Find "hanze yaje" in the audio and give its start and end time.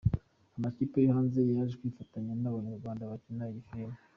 1.17-1.73